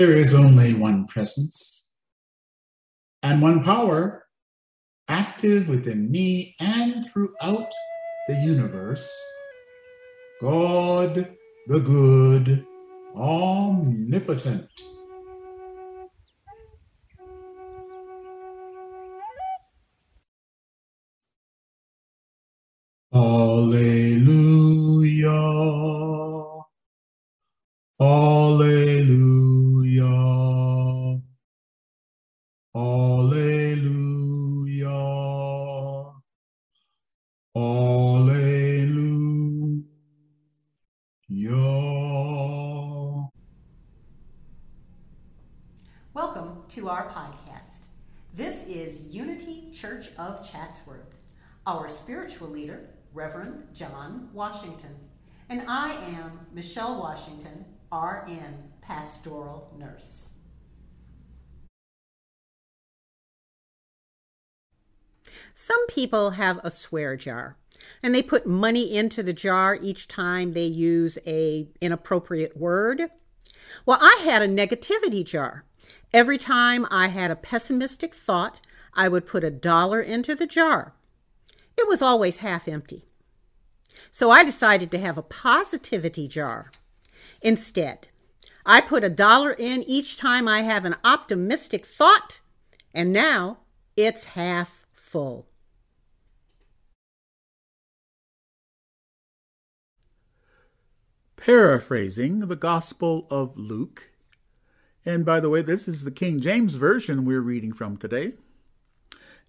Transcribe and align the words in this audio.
There 0.00 0.14
is 0.14 0.34
only 0.34 0.72
one 0.72 1.06
presence 1.06 1.90
and 3.22 3.42
one 3.42 3.62
power 3.62 4.24
active 5.08 5.68
within 5.68 6.10
me 6.10 6.56
and 6.58 7.04
throughout 7.12 7.70
the 8.26 8.34
universe. 8.36 9.12
God 10.40 11.36
the 11.66 11.80
good, 11.80 12.64
omnipotent. 13.14 14.70
Alleluia. 23.14 24.09
To 46.70 46.88
our 46.88 47.08
podcast. 47.08 47.86
This 48.32 48.68
is 48.68 49.08
Unity 49.08 49.72
Church 49.72 50.10
of 50.16 50.48
Chatsworth. 50.48 51.16
Our 51.66 51.88
spiritual 51.88 52.46
leader, 52.46 52.90
Reverend 53.12 53.74
John 53.74 54.28
Washington, 54.32 54.94
and 55.48 55.64
I 55.66 55.94
am 55.94 56.46
Michelle 56.52 57.00
Washington, 57.00 57.64
RN, 57.92 58.70
Pastoral 58.82 59.74
Nurse. 59.76 60.34
Some 65.52 65.84
people 65.88 66.30
have 66.30 66.60
a 66.62 66.70
swear 66.70 67.16
jar 67.16 67.56
and 68.00 68.14
they 68.14 68.22
put 68.22 68.46
money 68.46 68.96
into 68.96 69.24
the 69.24 69.32
jar 69.32 69.76
each 69.82 70.06
time 70.06 70.52
they 70.52 70.66
use 70.66 71.18
a 71.26 71.68
inappropriate 71.80 72.56
word. 72.56 73.10
Well, 73.86 73.98
I 74.00 74.20
had 74.24 74.42
a 74.42 74.48
negativity 74.48 75.24
jar. 75.24 75.64
Every 76.12 76.38
time 76.38 76.86
I 76.90 77.08
had 77.08 77.30
a 77.30 77.36
pessimistic 77.36 78.14
thought, 78.14 78.60
I 78.94 79.08
would 79.08 79.26
put 79.26 79.44
a 79.44 79.50
dollar 79.50 80.00
into 80.00 80.34
the 80.34 80.46
jar. 80.46 80.94
It 81.76 81.86
was 81.86 82.02
always 82.02 82.38
half 82.38 82.66
empty. 82.66 83.04
So 84.10 84.30
I 84.30 84.44
decided 84.44 84.90
to 84.90 84.98
have 84.98 85.16
a 85.16 85.22
positivity 85.22 86.26
jar. 86.26 86.72
Instead, 87.42 88.08
I 88.66 88.80
put 88.80 89.04
a 89.04 89.08
dollar 89.08 89.52
in 89.52 89.82
each 89.84 90.16
time 90.16 90.48
I 90.48 90.62
have 90.62 90.84
an 90.84 90.96
optimistic 91.04 91.86
thought, 91.86 92.40
and 92.92 93.12
now 93.12 93.58
it's 93.96 94.26
half 94.26 94.84
full. 94.94 95.46
Paraphrasing 101.40 102.40
the 102.48 102.56
Gospel 102.56 103.26
of 103.30 103.56
Luke. 103.56 104.10
And 105.06 105.24
by 105.24 105.40
the 105.40 105.48
way, 105.48 105.62
this 105.62 105.88
is 105.88 106.04
the 106.04 106.10
King 106.10 106.38
James 106.38 106.74
Version 106.74 107.24
we're 107.24 107.40
reading 107.40 107.72
from 107.72 107.96
today. 107.96 108.34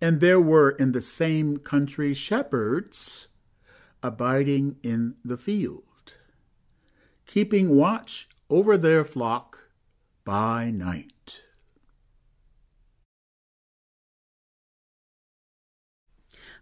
And 0.00 0.20
there 0.20 0.40
were 0.40 0.70
in 0.70 0.92
the 0.92 1.00
same 1.00 1.56
country 1.56 2.14
shepherds 2.14 3.26
abiding 4.04 4.76
in 4.84 5.16
the 5.24 5.36
field, 5.36 6.14
keeping 7.26 7.74
watch 7.74 8.28
over 8.48 8.78
their 8.78 9.04
flock 9.04 9.70
by 10.24 10.70
night. 10.70 11.40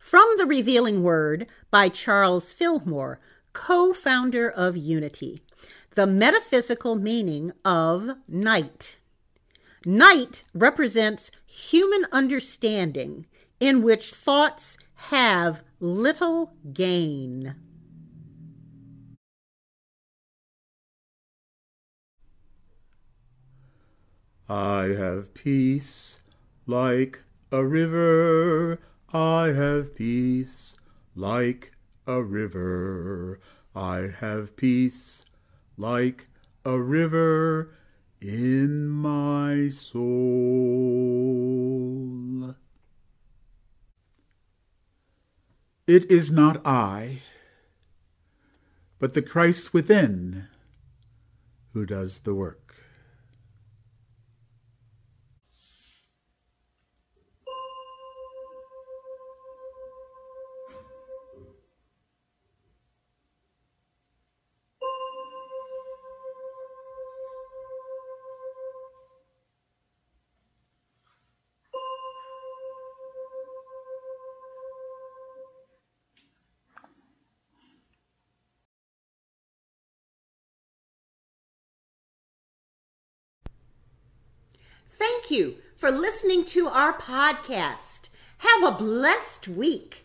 From 0.00 0.26
the 0.38 0.46
Revealing 0.46 1.02
Word 1.02 1.46
by 1.70 1.90
Charles 1.90 2.50
Fillmore, 2.54 3.20
co 3.58 3.92
founder 3.92 4.48
of 4.48 4.76
Unity, 4.76 5.42
the 5.96 6.06
metaphysical 6.06 6.94
meaning 6.94 7.50
of 7.64 8.08
night. 8.28 9.00
Night 9.84 10.44
represents 10.54 11.32
human 11.44 12.06
understanding 12.12 13.26
in 13.58 13.82
which 13.82 14.12
thoughts 14.12 14.78
have 15.10 15.62
little 15.80 16.52
gain. 16.72 17.56
I 24.48 24.94
have 24.96 25.34
peace 25.34 26.22
like 26.64 27.22
a 27.50 27.64
river. 27.64 28.78
I 29.12 29.48
have 29.48 29.96
peace 29.96 30.76
like 31.16 31.72
a 32.08 32.22
river. 32.22 33.38
I 33.76 34.08
have 34.18 34.56
peace 34.56 35.26
like 35.76 36.26
a 36.64 36.80
river 36.80 37.74
in 38.20 38.88
my 38.88 39.68
soul. 39.68 40.08
It 45.86 46.10
is 46.10 46.30
not 46.30 46.66
I, 46.66 47.20
but 48.98 49.14
the 49.14 49.22
Christ 49.22 49.72
within 49.72 50.48
who 51.72 51.86
does 51.86 52.20
the 52.20 52.34
work. 52.34 52.67
You 85.30 85.56
for 85.76 85.90
listening 85.90 86.44
to 86.46 86.68
our 86.68 86.92
podcast. 86.92 88.08
Have 88.38 88.62
a 88.62 88.70
blessed 88.76 89.48
week. 89.48 90.04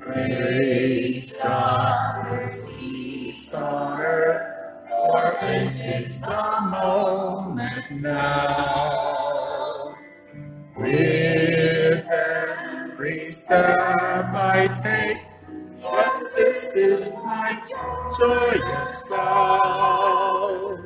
Praise 0.00 1.32
God, 1.42 2.26
mercies 2.30 3.54
on 3.54 4.00
earth, 4.00 4.88
for 4.88 5.36
this 5.40 5.84
is 5.84 6.20
the 6.20 6.58
moment 6.70 7.90
now. 8.00 9.96
With 10.76 12.08
every 12.10 13.24
step 13.24 13.78
I 14.34 14.68
take, 14.82 15.31
yes, 15.92 16.34
this 16.36 16.76
is 16.76 17.12
my 17.24 17.62
joyous 18.18 19.08
vow. 19.08 20.78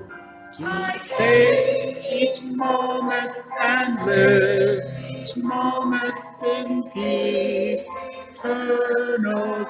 To 0.55 1.01
take 1.05 2.05
each 2.13 2.57
moment 2.57 3.33
and 3.63 4.07
live 4.07 4.85
each 5.11 5.37
moment 5.37 6.15
in 6.47 6.91
peace, 6.95 7.89
eternal 8.29 9.67